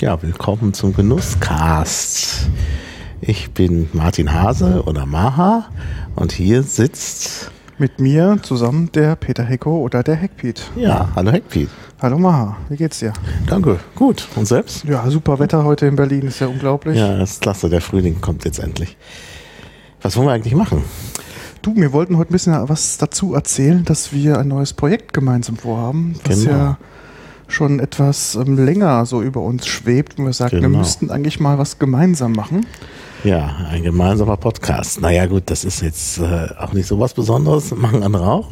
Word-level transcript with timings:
Ja, 0.00 0.22
willkommen 0.22 0.72
zum 0.72 0.94
Genusscast. 0.94 2.48
Ich 3.20 3.50
bin 3.50 3.90
Martin 3.92 4.32
Hase 4.32 4.82
oder 4.86 5.04
Maha 5.04 5.66
und 6.16 6.32
hier 6.32 6.62
sitzt 6.62 7.50
mit 7.76 8.00
mir 8.00 8.38
zusammen 8.40 8.90
der 8.92 9.14
Peter 9.16 9.44
Hecko 9.44 9.76
oder 9.80 10.02
der 10.02 10.14
Heckpiet. 10.14 10.62
Ja, 10.74 11.10
hallo 11.14 11.30
Heckpiet. 11.32 11.68
Hallo 12.00 12.18
Maha, 12.18 12.56
wie 12.70 12.78
geht's 12.78 13.00
dir? 13.00 13.12
Danke, 13.46 13.78
gut. 13.94 14.26
Und 14.36 14.48
selbst? 14.48 14.84
Ja, 14.84 15.10
super 15.10 15.38
Wetter 15.38 15.64
heute 15.64 15.84
in 15.84 15.96
Berlin, 15.96 16.22
ist 16.22 16.40
ja 16.40 16.46
unglaublich. 16.46 16.96
Ja, 16.96 17.18
das 17.18 17.32
ist 17.32 17.42
klasse, 17.42 17.68
der 17.68 17.82
Frühling 17.82 18.22
kommt 18.22 18.46
jetzt 18.46 18.58
endlich. 18.58 18.96
Was 20.00 20.16
wollen 20.16 20.28
wir 20.28 20.32
eigentlich 20.32 20.54
machen? 20.54 20.82
Du, 21.60 21.76
wir 21.76 21.92
wollten 21.92 22.16
heute 22.16 22.30
ein 22.30 22.32
bisschen 22.32 22.54
was 22.70 22.96
dazu 22.96 23.34
erzählen, 23.34 23.84
dass 23.84 24.14
wir 24.14 24.38
ein 24.38 24.48
neues 24.48 24.72
Projekt 24.72 25.12
gemeinsam 25.12 25.58
vorhaben, 25.58 26.14
was 26.24 26.44
genau. 26.44 26.50
ja 26.50 26.78
schon 27.50 27.80
etwas 27.80 28.34
ähm, 28.34 28.64
länger 28.64 29.04
so 29.06 29.22
über 29.22 29.40
uns 29.40 29.66
schwebt 29.66 30.18
und 30.18 30.26
wir 30.26 30.32
sagen, 30.32 30.56
genau. 30.56 30.70
wir 30.70 30.78
müssten 30.78 31.10
eigentlich 31.10 31.40
mal 31.40 31.58
was 31.58 31.78
gemeinsam 31.78 32.32
machen. 32.32 32.66
Ja, 33.24 33.56
ein 33.68 33.82
gemeinsamer 33.82 34.36
Podcast. 34.36 35.00
Naja 35.00 35.26
gut, 35.26 35.44
das 35.46 35.64
ist 35.64 35.82
jetzt 35.82 36.18
äh, 36.18 36.48
auch 36.58 36.72
nicht 36.72 36.86
so 36.86 36.98
was 36.98 37.14
Besonderes, 37.14 37.70
machen 37.76 38.02
andere 38.02 38.26
auch. 38.26 38.48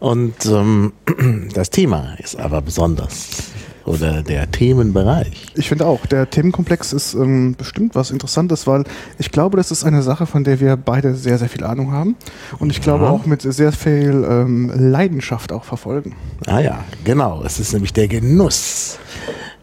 Und 0.00 0.46
ähm, 0.46 0.92
das 1.54 1.70
Thema 1.70 2.14
ist 2.18 2.38
aber 2.38 2.62
besonders 2.62 3.51
oder 3.84 4.22
der 4.22 4.50
Themenbereich. 4.50 5.46
Ich 5.54 5.68
finde 5.68 5.86
auch, 5.86 6.06
der 6.06 6.30
Themenkomplex 6.30 6.92
ist 6.92 7.14
ähm, 7.14 7.54
bestimmt 7.56 7.94
was 7.94 8.10
Interessantes, 8.10 8.66
weil 8.66 8.84
ich 9.18 9.30
glaube, 9.30 9.56
das 9.56 9.70
ist 9.70 9.84
eine 9.84 10.02
Sache, 10.02 10.26
von 10.26 10.44
der 10.44 10.60
wir 10.60 10.76
beide 10.76 11.14
sehr, 11.14 11.38
sehr 11.38 11.48
viel 11.48 11.64
Ahnung 11.64 11.92
haben 11.92 12.16
und 12.58 12.70
ich 12.70 12.80
glaube 12.80 13.04
ja. 13.04 13.10
auch 13.10 13.26
mit 13.26 13.42
sehr 13.42 13.72
viel 13.72 14.24
ähm, 14.28 14.72
Leidenschaft 14.74 15.52
auch 15.52 15.64
verfolgen. 15.64 16.14
Ah 16.46 16.60
ja, 16.60 16.84
genau. 17.04 17.42
Es 17.44 17.58
ist 17.58 17.72
nämlich 17.72 17.92
der 17.92 18.08
Genuss. 18.08 18.98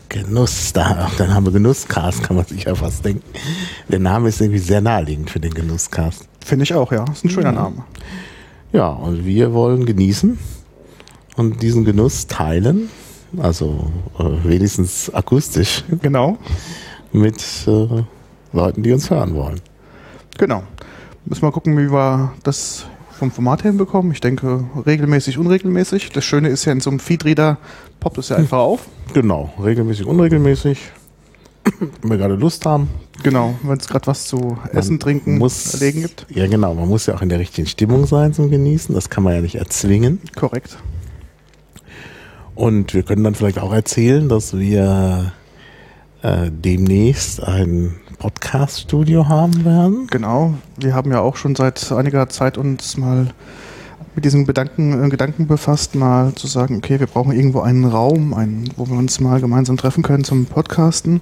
Genuss, 0.09 0.73
da, 0.73 1.09
dann 1.19 1.35
haben 1.35 1.45
wir 1.45 1.51
Genusscast, 1.51 2.23
kann 2.23 2.35
man 2.35 2.45
sich 2.45 2.63
ja 2.63 2.73
fast 2.73 3.05
denken. 3.05 3.23
Der 3.89 3.99
Name 3.99 4.29
ist 4.29 4.41
irgendwie 4.41 4.59
sehr 4.59 4.81
naheliegend 4.81 5.29
für 5.29 5.39
den 5.39 5.53
Genusscast. 5.53 6.27
Finde 6.43 6.63
ich 6.63 6.73
auch, 6.73 6.91
ja. 6.91 7.05
Ist 7.11 7.25
ein 7.25 7.29
schöner 7.29 7.53
ja. 7.53 7.61
Name. 7.61 7.83
Ja, 8.73 8.87
und 8.89 9.25
wir 9.25 9.53
wollen 9.53 9.85
genießen 9.85 10.39
und 11.35 11.61
diesen 11.61 11.85
Genuss 11.85 12.25
teilen 12.25 12.89
also 13.37 13.91
äh, 14.17 14.23
wenigstens 14.47 15.13
akustisch. 15.13 15.83
Genau. 16.01 16.37
Mit 17.11 17.43
äh, 17.67 18.03
Leuten, 18.53 18.83
die 18.83 18.91
uns 18.91 19.09
hören 19.09 19.35
wollen. 19.35 19.61
Genau. 20.37 20.63
Müssen 21.25 21.41
wir 21.41 21.51
gucken, 21.51 21.77
wie 21.77 21.91
wir 21.91 22.33
das 22.43 22.85
vom 23.11 23.31
Format 23.31 23.63
her 23.63 23.71
hinbekommen. 23.71 24.11
Ich 24.11 24.21
denke, 24.21 24.63
regelmäßig, 24.85 25.37
unregelmäßig. 25.37 26.11
Das 26.11 26.23
Schöne 26.23 26.49
ist 26.49 26.65
ja, 26.65 26.71
in 26.71 26.79
so 26.79 26.89
einem 26.89 26.99
Feedreader 26.99 27.57
poppt 27.99 28.17
es 28.17 28.29
ja 28.29 28.35
einfach 28.37 28.59
auf. 28.59 28.87
Genau, 29.13 29.53
regelmäßig, 29.61 30.05
unregelmäßig. 30.05 30.79
wenn 32.01 32.09
wir 32.09 32.17
gerade 32.17 32.35
Lust 32.35 32.65
haben. 32.65 32.89
Genau, 33.21 33.55
wenn 33.63 33.77
es 33.77 33.87
gerade 33.87 34.07
was 34.07 34.25
zu 34.25 34.57
essen, 34.71 34.93
man 34.93 34.99
trinken, 35.01 35.37
muss, 35.37 35.73
erlegen 35.73 36.01
gibt. 36.01 36.25
Ja, 36.29 36.47
genau. 36.47 36.73
Man 36.73 36.87
muss 36.87 37.05
ja 37.05 37.15
auch 37.15 37.21
in 37.21 37.29
der 37.29 37.39
richtigen 37.39 37.67
Stimmung 37.67 38.05
sein 38.05 38.33
zum 38.33 38.49
Genießen. 38.49 38.95
Das 38.95 39.09
kann 39.09 39.23
man 39.23 39.33
ja 39.33 39.41
nicht 39.41 39.55
erzwingen. 39.55 40.21
Korrekt. 40.35 40.77
Und 42.59 42.93
wir 42.93 43.03
können 43.03 43.23
dann 43.23 43.35
vielleicht 43.35 43.57
auch 43.57 43.71
erzählen, 43.71 44.27
dass 44.27 44.59
wir 44.59 45.31
äh, 46.21 46.51
demnächst 46.51 47.41
ein 47.41 47.95
Podcast-Studio 48.17 49.29
haben 49.29 49.63
werden. 49.63 50.07
Genau, 50.07 50.55
wir 50.75 50.93
haben 50.93 51.09
ja 51.09 51.21
auch 51.21 51.37
schon 51.37 51.55
seit 51.55 51.89
einiger 51.93 52.27
Zeit 52.27 52.57
uns 52.57 52.97
mal 52.97 53.27
mit 54.13 54.25
diesem 54.25 54.45
Gedanken, 54.45 55.05
äh, 55.05 55.07
Gedanken 55.07 55.47
befasst, 55.47 55.95
mal 55.95 56.35
zu 56.35 56.47
sagen, 56.47 56.75
okay, 56.75 56.99
wir 56.99 57.07
brauchen 57.07 57.31
irgendwo 57.31 57.61
einen 57.61 57.85
Raum, 57.85 58.33
einen, 58.33 58.69
wo 58.75 58.85
wir 58.89 58.97
uns 58.97 59.21
mal 59.21 59.39
gemeinsam 59.39 59.77
treffen 59.77 60.03
können 60.03 60.25
zum 60.25 60.45
Podcasten. 60.45 61.21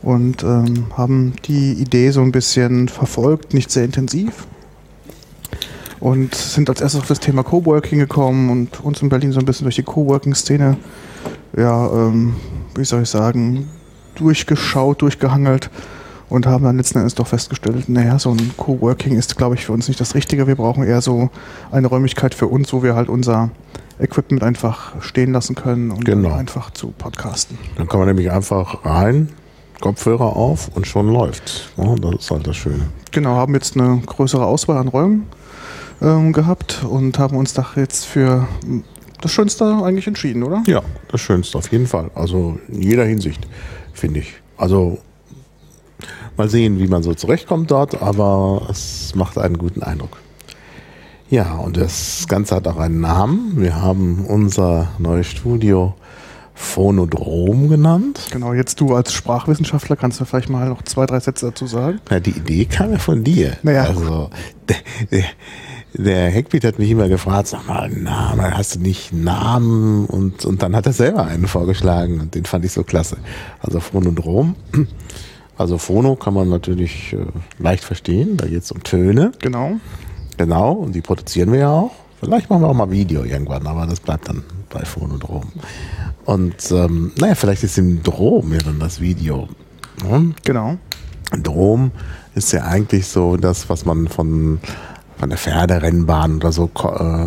Und 0.00 0.44
ähm, 0.44 0.96
haben 0.96 1.32
die 1.46 1.72
Idee 1.72 2.12
so 2.12 2.20
ein 2.20 2.30
bisschen 2.30 2.86
verfolgt, 2.86 3.52
nicht 3.52 3.72
sehr 3.72 3.84
intensiv, 3.84 4.46
und 6.00 6.34
sind 6.34 6.68
als 6.68 6.80
erstes 6.80 7.02
auf 7.02 7.06
das 7.06 7.20
Thema 7.20 7.42
Coworking 7.42 7.98
gekommen 7.98 8.50
und 8.50 8.80
uns 8.80 9.02
in 9.02 9.10
Berlin 9.10 9.32
so 9.32 9.38
ein 9.38 9.44
bisschen 9.44 9.64
durch 9.64 9.76
die 9.76 9.82
Coworking-Szene, 9.82 10.78
ja, 11.56 11.86
ähm, 11.92 12.34
wie 12.74 12.84
soll 12.84 13.02
ich 13.02 13.10
sagen, 13.10 13.68
durchgeschaut, 14.14 15.02
durchgehangelt 15.02 15.70
und 16.30 16.46
haben 16.46 16.64
dann 16.64 16.76
letzten 16.76 16.98
Endes 16.98 17.14
doch 17.14 17.26
festgestellt, 17.26 17.88
naja, 17.88 18.18
so 18.18 18.30
ein 18.30 18.52
Coworking 18.56 19.16
ist, 19.16 19.36
glaube 19.36 19.56
ich, 19.56 19.66
für 19.66 19.72
uns 19.72 19.88
nicht 19.88 20.00
das 20.00 20.14
Richtige. 20.14 20.46
Wir 20.46 20.54
brauchen 20.54 20.84
eher 20.84 21.02
so 21.02 21.28
eine 21.70 21.86
Räumlichkeit 21.86 22.34
für 22.34 22.46
uns, 22.46 22.72
wo 22.72 22.82
wir 22.82 22.94
halt 22.94 23.08
unser 23.08 23.50
Equipment 23.98 24.42
einfach 24.42 25.02
stehen 25.02 25.32
lassen 25.32 25.54
können 25.54 25.90
und 25.90 26.04
genau. 26.04 26.32
einfach 26.32 26.70
zu 26.70 26.94
podcasten. 26.96 27.58
Dann 27.76 27.88
kann 27.88 27.98
man 27.98 28.08
nämlich 28.08 28.30
einfach 28.30 28.84
rein, 28.86 29.28
Kopfhörer 29.80 30.36
auf 30.36 30.70
und 30.74 30.86
schon 30.86 31.08
läuft. 31.12 31.72
Ja, 31.76 31.94
das 31.96 32.14
ist 32.20 32.30
halt 32.30 32.46
das 32.46 32.56
Schöne. 32.56 32.86
Genau, 33.10 33.36
haben 33.36 33.54
jetzt 33.54 33.76
eine 33.76 34.00
größere 34.06 34.46
Auswahl 34.46 34.78
an 34.78 34.88
Räumen 34.88 35.26
ähm, 36.00 36.32
gehabt 36.32 36.84
und 36.88 37.18
haben 37.18 37.36
uns 37.36 37.54
da 37.54 37.66
jetzt 37.76 38.06
für 38.06 38.46
das 39.20 39.32
Schönste 39.32 39.64
eigentlich 39.82 40.06
entschieden, 40.06 40.42
oder? 40.42 40.62
Ja, 40.66 40.82
das 41.08 41.20
Schönste 41.20 41.58
auf 41.58 41.70
jeden 41.72 41.86
Fall. 41.86 42.10
Also 42.14 42.58
in 42.68 42.82
jeder 42.82 43.04
Hinsicht, 43.04 43.46
finde 43.92 44.20
ich. 44.20 44.34
Also 44.56 44.98
mal 46.36 46.48
sehen, 46.48 46.78
wie 46.78 46.86
man 46.86 47.02
so 47.02 47.14
zurechtkommt 47.14 47.70
dort, 47.70 48.00
aber 48.00 48.66
es 48.70 49.14
macht 49.14 49.38
einen 49.38 49.58
guten 49.58 49.82
Eindruck. 49.82 50.18
Ja, 51.28 51.54
und 51.54 51.76
das 51.76 52.26
Ganze 52.28 52.56
hat 52.56 52.66
auch 52.66 52.78
einen 52.78 53.00
Namen. 53.00 53.52
Wir 53.54 53.80
haben 53.80 54.24
unser 54.26 54.88
neues 54.98 55.28
Studio 55.28 55.94
Phonodrom 56.54 57.68
genannt. 57.68 58.28
Genau, 58.32 58.52
jetzt 58.52 58.80
du 58.80 58.94
als 58.94 59.12
Sprachwissenschaftler 59.12 59.96
kannst 59.96 60.20
du 60.20 60.24
vielleicht 60.24 60.50
mal 60.50 60.68
noch 60.68 60.82
zwei, 60.82 61.06
drei 61.06 61.18
Sätze 61.18 61.46
dazu 61.46 61.66
sagen. 61.66 62.00
Na, 62.10 62.20
die 62.20 62.32
Idee 62.32 62.66
kam 62.66 62.92
ja 62.92 62.98
von 62.98 63.24
dir. 63.24 63.56
Naja. 63.62 63.84
Also, 63.84 64.30
der, 66.04 66.30
Heckbeat 66.30 66.64
hat 66.64 66.78
mich 66.78 66.90
immer 66.90 67.08
gefragt, 67.08 67.48
sag 67.48 67.66
mal, 67.66 67.88
Name, 67.90 68.56
hast 68.56 68.76
du 68.76 68.80
nicht 68.80 69.12
einen 69.12 69.24
Namen? 69.24 70.06
Und, 70.06 70.44
und 70.44 70.62
dann 70.62 70.76
hat 70.76 70.86
er 70.86 70.92
selber 70.92 71.24
einen 71.26 71.46
vorgeschlagen 71.46 72.20
und 72.20 72.34
den 72.34 72.44
fand 72.44 72.64
ich 72.64 72.72
so 72.72 72.84
klasse. 72.84 73.18
Also 73.60 73.80
Phonodrom. 73.80 74.56
Also 75.56 75.76
Phono 75.76 76.16
kann 76.16 76.32
man 76.32 76.48
natürlich 76.48 77.12
äh, 77.12 77.18
leicht 77.62 77.84
verstehen, 77.84 78.38
da 78.38 78.46
geht 78.46 78.62
es 78.62 78.72
um 78.72 78.82
Töne. 78.82 79.32
Genau. 79.40 79.72
Genau, 80.38 80.72
und 80.72 80.94
die 80.94 81.02
produzieren 81.02 81.52
wir 81.52 81.58
ja 81.58 81.70
auch. 81.70 81.90
Vielleicht 82.18 82.48
machen 82.48 82.62
wir 82.62 82.68
auch 82.68 82.74
mal 82.74 82.90
Video 82.90 83.24
irgendwann, 83.24 83.66
aber 83.66 83.86
das 83.86 84.00
bleibt 84.00 84.26
dann 84.28 84.42
bei 84.70 84.86
Phonodrom. 84.86 85.52
Und 86.24 86.70
ähm, 86.70 87.12
naja, 87.18 87.34
vielleicht 87.34 87.62
ist 87.62 87.76
im 87.76 88.02
Drom 88.02 88.54
ja 88.54 88.60
dann 88.60 88.78
das 88.78 89.02
Video. 89.02 89.48
Ne? 90.02 90.32
Genau. 90.44 90.78
Drom 91.42 91.90
ist 92.34 92.52
ja 92.52 92.64
eigentlich 92.64 93.06
so 93.06 93.36
das, 93.36 93.68
was 93.68 93.84
man 93.84 94.08
von 94.08 94.60
von 95.20 95.28
der 95.28 95.38
Pferderennbahn 95.38 96.36
oder 96.36 96.50
so 96.50 96.70
äh, 96.82 97.26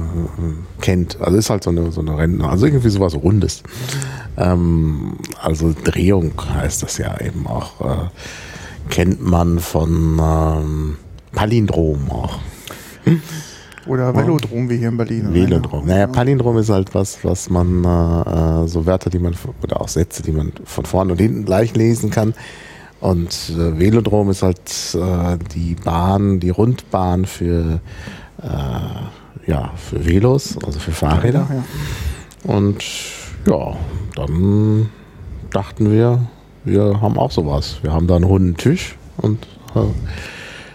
kennt. 0.81 1.22
Also 1.22 1.38
ist 1.38 1.52
halt 1.52 1.64
so 1.64 1.70
eine, 1.70 1.92
so 1.92 2.02
eine 2.02 2.18
Rennen, 2.18 2.42
also 2.42 2.66
irgendwie 2.66 2.90
sowas 2.90 3.14
Rundes. 3.14 3.62
Ähm, 4.36 5.14
also 5.40 5.76
Drehung 5.84 6.34
heißt 6.56 6.81
das 6.81 6.98
ja 6.98 7.16
eben 7.22 7.46
auch. 7.46 7.81
Äh, 7.81 8.09
kennt 8.90 9.22
man 9.22 9.59
von 9.59 10.20
ähm, 10.20 10.98
Palindrom 11.34 12.09
auch. 12.09 12.40
Oder 13.86 14.16
Velodrom 14.16 14.70
wie 14.70 14.78
hier 14.78 14.90
in 14.90 14.98
Berlin. 14.98 15.34
Velodrom. 15.34 15.86
Naja, 15.86 16.08
Palindrom 16.08 16.58
ist 16.58 16.70
halt 16.70 16.96
was, 16.96 17.24
was 17.24 17.50
man 17.50 17.84
äh, 17.84 18.68
so 18.68 18.88
Wörter, 18.88 19.12
die 19.12 19.20
man 19.20 19.36
oder 19.62 19.81
auch 19.81 19.88
Sätze, 19.88 20.24
die 20.24 20.31
man 20.31 20.52
von 20.66 20.86
vorne 20.86 21.12
und 21.12 21.22
hinten 21.22 21.46
gleich 21.46 21.75
lesen 21.75 22.10
kann. 22.10 22.34
Und 23.03 23.50
äh, 23.50 23.78
Velodrom 23.78 24.30
ist 24.30 24.44
halt 24.44 24.62
äh, 24.96 25.38
die 25.53 25.75
Bahn, 25.75 26.40
die 26.40 26.52
Rundbahn 26.52 27.25
für, 27.25 27.81
äh, 28.41 29.46
ja, 29.46 29.72
für 29.75 30.06
Velos, 30.06 30.58
also 30.66 30.80
für 30.80 30.94
Fahrräder. 30.94 31.46
Ja, 31.50 31.56
ja. 31.56 31.63
Und 32.56 32.81
ja, 33.46 33.75
dann 34.16 34.90
dachten 35.52 35.92
wir, 35.92 36.22
wir 36.63 37.01
haben 37.01 37.18
auch 37.18 37.31
sowas. 37.31 37.80
Wir 37.81 37.92
haben 37.92 38.07
da 38.07 38.16
einen 38.16 38.24
runden 38.24 38.56
Tisch 38.56 38.95
und 39.18 39.44
äh, 39.75 39.81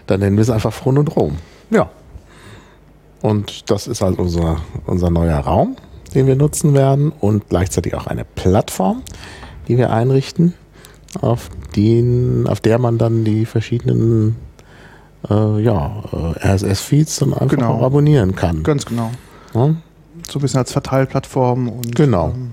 dann 0.06 0.20
nennen 0.20 0.36
wir 0.36 0.42
es 0.42 0.50
einfach 0.50 0.74
Phronodrom. 0.74 1.38
Ja. 1.70 1.88
Und 3.22 3.70
das 3.70 3.86
ist 3.86 4.02
halt 4.02 4.18
unser, 4.18 4.58
unser 4.84 5.08
neuer 5.08 5.38
Raum, 5.38 5.76
den 6.14 6.26
wir 6.26 6.36
nutzen 6.36 6.74
werden 6.74 7.10
und 7.10 7.48
gleichzeitig 7.48 7.94
auch 7.94 8.06
eine 8.06 8.26
Plattform, 8.26 9.02
die 9.66 9.78
wir 9.78 9.94
einrichten 9.94 10.52
auf, 11.22 11.48
den, 11.78 12.46
auf 12.48 12.60
der 12.60 12.78
man 12.78 12.98
dann 12.98 13.24
die 13.24 13.46
verschiedenen 13.46 14.36
äh, 15.30 15.62
ja, 15.62 16.02
äh, 16.12 16.48
RSS-Feeds 16.48 17.20
dann 17.20 17.32
einfach 17.32 17.48
genau. 17.56 17.84
abonnieren 17.84 18.34
kann. 18.34 18.64
Ganz 18.64 18.84
genau. 18.84 19.10
Ja? 19.54 19.74
So 20.28 20.38
ein 20.38 20.42
bisschen 20.42 20.58
als 20.58 20.72
Verteilplattform 20.72 21.68
und 21.68 21.94
genau. 21.94 22.30
Ähm, 22.30 22.50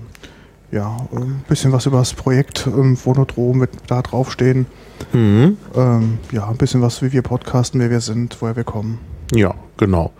ja, 0.70 0.96
ein 1.12 1.44
bisschen 1.48 1.72
was 1.72 1.86
über 1.86 1.98
das 1.98 2.14
Projekt 2.14 2.66
ähm, 2.66 2.96
Phonodrom 2.96 3.58
mit 3.58 3.70
da 3.88 4.02
draufstehen. 4.02 4.66
Mhm. 5.12 5.56
Ähm, 5.74 6.18
ja, 6.32 6.48
ein 6.48 6.56
bisschen 6.56 6.82
was, 6.82 7.02
wie 7.02 7.12
wir 7.12 7.22
podcasten, 7.22 7.80
wer 7.80 7.90
wir 7.90 8.00
sind, 8.00 8.40
woher 8.40 8.56
wir 8.56 8.64
kommen. 8.64 8.98
Ja, 9.34 9.54
genau. 9.76 10.12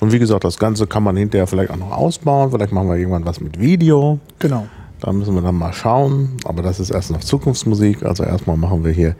Und 0.00 0.12
wie 0.12 0.18
gesagt, 0.18 0.44
das 0.44 0.58
Ganze 0.58 0.86
kann 0.86 1.02
man 1.02 1.16
hinterher 1.16 1.46
vielleicht 1.46 1.70
auch 1.70 1.76
noch 1.76 1.92
ausbauen. 1.92 2.50
Vielleicht 2.50 2.72
machen 2.72 2.88
wir 2.88 2.96
irgendwann 2.96 3.24
was 3.24 3.40
mit 3.40 3.58
Video. 3.58 4.18
Genau 4.38 4.66
Da 5.04 5.12
müssen 5.12 5.34
wir 5.34 5.42
dann 5.42 5.56
mal 5.56 5.74
schauen. 5.74 6.30
Aber 6.44 6.62
das 6.62 6.80
ist 6.80 6.88
erst 6.88 7.10
noch 7.10 7.20
Zukunftsmusik. 7.20 8.04
Also 8.04 8.24
erstmal 8.24 8.56
machen 8.56 8.84
wir 8.84 8.92
hier 8.92 9.16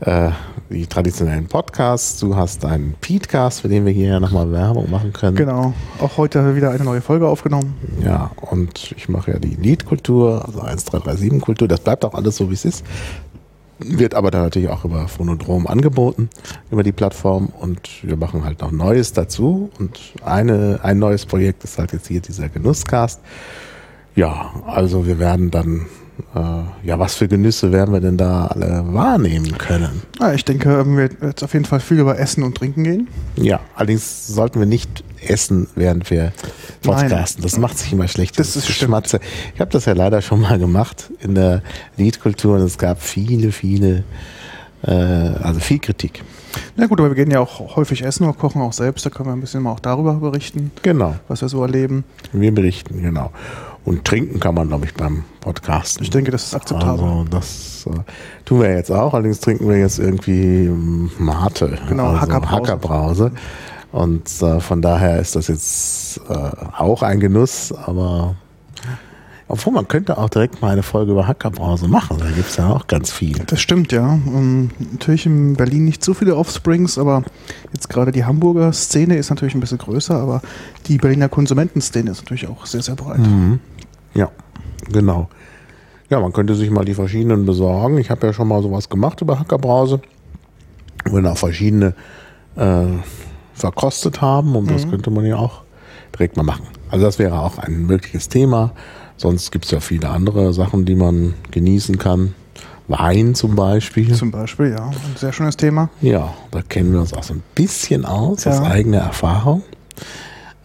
äh, 0.00 0.30
die 0.70 0.86
traditionellen 0.86 1.46
Podcasts. 1.46 2.18
Du 2.20 2.36
hast 2.36 2.64
einen 2.64 2.94
Petecast, 3.02 3.60
für 3.60 3.68
den 3.68 3.84
wir 3.84 3.92
hier 3.92 4.08
ja 4.08 4.20
nochmal 4.20 4.50
Werbung 4.50 4.90
machen 4.90 5.12
können. 5.12 5.36
Genau. 5.36 5.74
Auch 6.00 6.16
heute 6.16 6.56
wieder 6.56 6.70
eine 6.70 6.84
neue 6.84 7.02
Folge 7.02 7.28
aufgenommen. 7.28 7.74
Ja, 8.02 8.30
und 8.40 8.94
ich 8.96 9.10
mache 9.10 9.32
ja 9.32 9.38
die 9.38 9.56
Liedkultur, 9.56 10.42
also 10.46 10.60
1337 10.60 11.42
Kultur. 11.42 11.68
Das 11.68 11.80
bleibt 11.80 12.02
auch 12.06 12.14
alles 12.14 12.36
so, 12.36 12.48
wie 12.48 12.54
es 12.54 12.64
ist. 12.64 12.82
Wird 13.78 14.14
aber 14.14 14.30
dann 14.30 14.44
natürlich 14.44 14.70
auch 14.70 14.86
über 14.86 15.06
Phonodrom 15.06 15.66
angeboten, 15.66 16.30
über 16.70 16.82
die 16.82 16.92
Plattform. 16.92 17.52
Und 17.60 17.90
wir 18.02 18.16
machen 18.16 18.42
halt 18.42 18.62
noch 18.62 18.70
Neues 18.70 19.12
dazu. 19.12 19.68
Und 19.78 20.00
eine, 20.24 20.80
ein 20.82 20.98
neues 20.98 21.26
Projekt 21.26 21.62
ist 21.64 21.78
halt 21.78 21.92
jetzt 21.92 22.08
hier 22.08 22.22
dieser 22.22 22.48
Genusscast. 22.48 23.20
Ja, 24.20 24.50
also 24.66 25.06
wir 25.06 25.18
werden 25.18 25.50
dann 25.50 25.86
äh, 26.34 26.86
ja, 26.86 26.98
was 26.98 27.14
für 27.14 27.26
Genüsse 27.26 27.72
werden 27.72 27.94
wir 27.94 28.02
denn 28.02 28.18
da 28.18 28.48
alle 28.48 28.84
wahrnehmen 28.92 29.56
können? 29.56 30.02
Ja, 30.20 30.34
ich 30.34 30.44
denke, 30.44 30.68
wir 30.68 30.94
werden 30.94 31.16
jetzt 31.22 31.42
auf 31.42 31.54
jeden 31.54 31.64
Fall 31.64 31.80
viel 31.80 32.00
über 32.00 32.18
Essen 32.18 32.42
und 32.42 32.54
Trinken 32.58 32.84
gehen. 32.84 33.08
Ja, 33.36 33.60
allerdings 33.74 34.26
sollten 34.26 34.58
wir 34.58 34.66
nicht 34.66 35.02
essen, 35.26 35.68
während 35.74 36.10
wir 36.10 36.34
podcasten. 36.82 37.42
Das 37.42 37.56
macht 37.56 37.78
sich 37.78 37.94
immer 37.94 38.08
schlecht. 38.08 38.38
Das, 38.38 38.52
das 38.52 38.68
ist 38.68 38.76
Schmatze. 38.76 39.20
Ich 39.54 39.60
habe 39.62 39.70
das 39.70 39.86
ja 39.86 39.94
leider 39.94 40.20
schon 40.20 40.42
mal 40.42 40.58
gemacht 40.58 41.10
in 41.20 41.34
der 41.34 41.62
Liedkultur 41.96 42.56
und 42.56 42.60
es 42.60 42.76
gab 42.76 43.00
viele, 43.00 43.52
viele, 43.52 44.04
äh, 44.82 44.90
also 44.90 45.60
viel 45.60 45.78
Kritik. 45.78 46.22
Na 46.76 46.84
gut, 46.86 47.00
aber 47.00 47.08
wir 47.08 47.14
gehen 47.14 47.30
ja 47.30 47.40
auch 47.40 47.74
häufig 47.74 48.04
essen 48.04 48.24
oder 48.24 48.34
kochen 48.34 48.60
auch 48.60 48.74
selbst. 48.74 49.06
Da 49.06 49.08
können 49.08 49.30
wir 49.30 49.32
ein 49.32 49.40
bisschen 49.40 49.62
mal 49.62 49.72
auch 49.72 49.80
darüber 49.80 50.12
berichten. 50.12 50.72
Genau. 50.82 51.16
Was 51.26 51.40
wir 51.40 51.48
so 51.48 51.62
erleben. 51.62 52.04
Wir 52.32 52.52
berichten, 52.52 53.00
genau. 53.00 53.30
Und 53.90 54.04
trinken 54.04 54.38
kann 54.38 54.54
man, 54.54 54.68
glaube 54.68 54.84
ich, 54.84 54.94
beim 54.94 55.24
Podcasten. 55.40 56.04
Ich 56.04 56.10
denke, 56.10 56.30
das 56.30 56.44
ist 56.44 56.54
akzeptabel. 56.54 57.04
Also 57.04 57.24
das 57.24 57.88
äh, 57.88 57.98
tun 58.44 58.60
wir 58.60 58.72
jetzt 58.76 58.92
auch. 58.92 59.14
Allerdings 59.14 59.40
trinken 59.40 59.68
wir 59.68 59.78
jetzt 59.78 59.98
irgendwie 59.98 60.66
ähm, 60.66 61.10
Mate. 61.18 61.76
Genau, 61.88 62.10
also 62.10 62.20
Hackerbrause. 62.20 62.52
Hackerbrause. 62.52 63.32
Und 63.90 64.42
äh, 64.42 64.60
von 64.60 64.80
daher 64.80 65.18
ist 65.18 65.34
das 65.34 65.48
jetzt 65.48 66.20
äh, 66.28 66.32
auch 66.78 67.02
ein 67.02 67.18
Genuss, 67.18 67.72
aber 67.72 68.36
obwohl 69.48 69.72
man 69.72 69.88
könnte 69.88 70.16
auch 70.16 70.28
direkt 70.28 70.62
mal 70.62 70.70
eine 70.70 70.84
Folge 70.84 71.10
über 71.10 71.26
Hackerbrause 71.26 71.88
machen, 71.88 72.18
da 72.20 72.30
gibt 72.30 72.48
es 72.48 72.56
ja 72.58 72.68
auch 72.68 72.86
ganz 72.86 73.10
viel. 73.10 73.36
Das 73.48 73.60
stimmt, 73.60 73.90
ja. 73.90 74.06
Um, 74.06 74.36
ähm, 74.36 74.70
natürlich 74.92 75.26
in 75.26 75.56
Berlin 75.56 75.84
nicht 75.84 76.04
so 76.04 76.14
viele 76.14 76.36
Offsprings, 76.36 76.96
aber 76.96 77.24
jetzt 77.72 77.88
gerade 77.88 78.12
die 78.12 78.24
Hamburger 78.24 78.72
Szene 78.72 79.16
ist 79.16 79.30
natürlich 79.30 79.56
ein 79.56 79.60
bisschen 79.60 79.78
größer, 79.78 80.14
aber 80.14 80.42
die 80.86 80.98
Berliner 80.98 81.28
Konsumentenszene 81.28 82.12
ist 82.12 82.22
natürlich 82.22 82.46
auch 82.46 82.64
sehr, 82.66 82.82
sehr 82.82 82.94
breit. 82.94 83.18
Mhm. 83.18 83.58
Ja, 84.14 84.30
genau. 84.90 85.28
Ja, 86.08 86.18
man 86.20 86.32
könnte 86.32 86.54
sich 86.54 86.70
mal 86.70 86.84
die 86.84 86.94
verschiedenen 86.94 87.46
besorgen. 87.46 87.98
Ich 87.98 88.10
habe 88.10 88.26
ja 88.26 88.32
schon 88.32 88.48
mal 88.48 88.62
sowas 88.62 88.88
gemacht 88.88 89.20
über 89.20 89.38
Hackerbrause, 89.38 90.00
wir 91.04 91.30
auch 91.30 91.38
verschiedene 91.38 91.94
äh, 92.56 92.86
verkostet 93.54 94.20
haben 94.20 94.56
und 94.56 94.64
mhm. 94.64 94.72
das 94.72 94.88
könnte 94.88 95.10
man 95.10 95.24
ja 95.24 95.36
auch 95.36 95.62
direkt 96.12 96.36
mal 96.36 96.42
machen. 96.42 96.66
Also 96.90 97.04
das 97.04 97.18
wäre 97.18 97.40
auch 97.40 97.58
ein 97.58 97.86
mögliches 97.86 98.28
Thema. 98.28 98.72
Sonst 99.16 99.52
gibt 99.52 99.66
es 99.66 99.70
ja 99.70 99.80
viele 99.80 100.08
andere 100.08 100.52
Sachen, 100.52 100.84
die 100.84 100.94
man 100.94 101.34
genießen 101.50 101.98
kann. 101.98 102.34
Wein 102.88 103.36
zum 103.36 103.54
Beispiel. 103.54 104.12
Zum 104.14 104.32
Beispiel, 104.32 104.70
ja. 104.70 104.86
Ein 104.86 105.16
sehr 105.16 105.32
schönes 105.32 105.56
Thema. 105.56 105.90
Ja, 106.00 106.34
da 106.50 106.62
kennen 106.62 106.92
wir 106.92 107.00
uns 107.00 107.12
auch 107.12 107.22
so 107.22 107.34
ein 107.34 107.42
bisschen 107.54 108.04
aus, 108.04 108.44
ja. 108.44 108.52
aus 108.52 108.62
eigener 108.62 108.98
Erfahrung. 108.98 109.62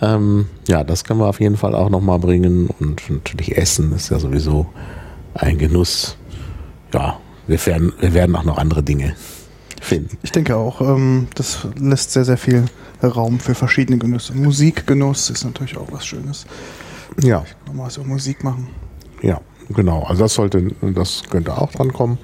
Ähm, 0.05 0.47
ja, 0.67 0.83
das 0.83 1.03
können 1.03 1.19
wir 1.19 1.27
auf 1.27 1.39
jeden 1.39 1.57
Fall 1.57 1.73
auch 1.73 1.89
nochmal 1.89 2.19
bringen. 2.19 2.69
Und 2.79 3.09
natürlich 3.09 3.57
Essen 3.57 3.91
ist 3.93 4.09
ja 4.09 4.19
sowieso 4.19 4.67
ein 5.33 5.57
Genuss. 5.57 6.17
Ja, 6.93 7.19
wir 7.47 7.65
werden, 7.65 7.93
wir 7.99 8.13
werden 8.13 8.35
auch 8.35 8.43
noch 8.43 8.57
andere 8.57 8.83
Dinge 8.83 9.15
finden. 9.81 10.17
Ich 10.23 10.31
denke 10.31 10.55
auch, 10.55 10.81
ähm, 10.81 11.27
das 11.35 11.67
lässt 11.79 12.11
sehr, 12.11 12.25
sehr 12.25 12.37
viel 12.37 12.65
Raum 13.03 13.39
für 13.39 13.55
verschiedene 13.55 13.97
Genüsse. 13.97 14.33
Musikgenuss 14.33 15.29
ist 15.29 15.43
natürlich 15.43 15.77
auch 15.77 15.91
was 15.91 16.05
Schönes. 16.05 16.45
Ja. 17.21 17.43
Nochmal 17.67 17.89
so 17.89 18.03
Musik 18.03 18.43
machen. 18.43 18.67
Ja, 19.21 19.41
genau. 19.69 20.03
Also 20.03 20.23
das 20.23 20.33
sollte, 20.35 20.67
das 20.81 21.23
könnte 21.29 21.57
auch 21.57 21.71
dran 21.71 21.93
kommen. 21.93 22.17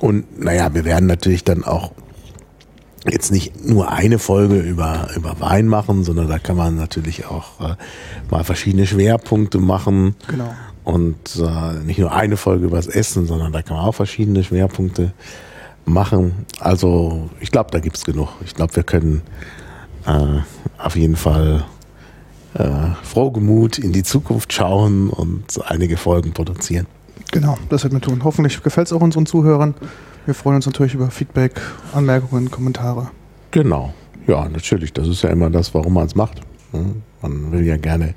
Und 0.00 0.40
naja, 0.40 0.74
wir 0.74 0.84
werden 0.84 1.06
natürlich 1.06 1.44
dann 1.44 1.64
auch 1.64 1.92
jetzt 3.10 3.30
nicht 3.30 3.64
nur 3.64 3.90
eine 3.90 4.18
Folge 4.18 4.58
über, 4.58 5.08
über 5.16 5.40
Wein 5.40 5.66
machen, 5.66 6.04
sondern 6.04 6.28
da 6.28 6.38
kann 6.38 6.56
man 6.56 6.76
natürlich 6.76 7.26
auch 7.26 7.60
äh, 7.60 7.76
mal 8.30 8.44
verschiedene 8.44 8.86
Schwerpunkte 8.86 9.58
machen. 9.58 10.16
Genau. 10.28 10.52
Und 10.84 11.36
äh, 11.36 11.84
nicht 11.84 11.98
nur 11.98 12.12
eine 12.12 12.36
Folge 12.36 12.66
über 12.66 12.76
das 12.76 12.86
Essen, 12.86 13.26
sondern 13.26 13.52
da 13.52 13.62
kann 13.62 13.76
man 13.76 13.86
auch 13.86 13.94
verschiedene 13.94 14.44
Schwerpunkte 14.44 15.12
machen. 15.84 16.46
Also 16.60 17.30
ich 17.40 17.50
glaube, 17.50 17.70
da 17.70 17.80
gibt 17.80 17.96
es 17.96 18.04
genug. 18.04 18.28
Ich 18.44 18.54
glaube, 18.54 18.76
wir 18.76 18.82
können 18.82 19.22
äh, 20.06 20.40
auf 20.78 20.96
jeden 20.96 21.16
Fall 21.16 21.64
äh, 22.54 22.66
frohgemut 23.02 23.78
in 23.78 23.92
die 23.92 24.02
Zukunft 24.02 24.52
schauen 24.52 25.10
und 25.10 25.60
einige 25.66 25.96
Folgen 25.96 26.32
produzieren. 26.32 26.86
Genau, 27.32 27.58
das 27.68 27.82
wird 27.82 27.92
wir 27.92 28.00
tun. 28.00 28.22
Hoffentlich 28.24 28.62
gefällt 28.62 28.86
es 28.86 28.92
auch 28.92 29.00
unseren 29.00 29.26
Zuhörern. 29.26 29.74
Wir 30.26 30.34
freuen 30.34 30.56
uns 30.56 30.66
natürlich 30.66 30.94
über 30.94 31.08
Feedback, 31.08 31.60
Anmerkungen, 31.92 32.50
Kommentare. 32.50 33.10
Genau, 33.52 33.94
ja, 34.26 34.48
natürlich. 34.48 34.92
Das 34.92 35.06
ist 35.06 35.22
ja 35.22 35.30
immer 35.30 35.50
das, 35.50 35.72
warum 35.72 35.94
man 35.94 36.06
es 36.06 36.16
macht. 36.16 36.40
Man 37.22 37.52
will 37.52 37.64
ja 37.64 37.76
gerne 37.76 38.14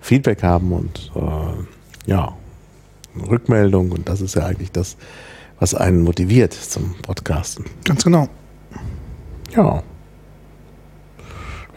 Feedback 0.00 0.42
haben 0.42 0.72
und 0.72 1.12
äh, 1.14 2.10
ja, 2.10 2.34
Rückmeldung 3.30 3.92
und 3.92 4.08
das 4.08 4.20
ist 4.20 4.34
ja 4.34 4.44
eigentlich 4.46 4.72
das, 4.72 4.96
was 5.60 5.76
einen 5.76 6.02
motiviert 6.02 6.52
zum 6.52 6.96
Podcasten. 7.02 7.66
Ganz 7.84 8.02
genau. 8.02 8.28
Ja. 9.54 9.84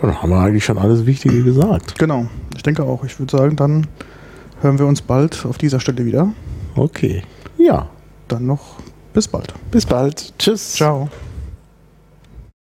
Dann 0.02 0.22
haben 0.22 0.30
wir 0.32 0.40
eigentlich 0.40 0.66
schon 0.66 0.80
alles 0.80 1.06
Wichtige 1.06 1.44
gesagt. 1.44 2.00
Genau, 2.00 2.26
ich 2.56 2.64
denke 2.64 2.82
auch. 2.84 3.04
Ich 3.04 3.20
würde 3.20 3.38
sagen, 3.38 3.56
dann 3.56 3.86
hören 4.62 4.80
wir 4.80 4.88
uns 4.88 5.04
bald 5.04 5.46
auf 5.46 5.60
dieser 5.60 5.80
Stelle 5.80 6.04
wieder. 6.04 6.34
Okay. 6.76 7.22
Ja. 7.60 7.90
Dann 8.28 8.48
noch 8.48 8.80
bis 9.18 9.28
bald. 9.28 9.52
Bis 9.72 9.84
bald. 9.84 10.32
Tschüss. 10.38 10.74
Ciao. 10.74 11.10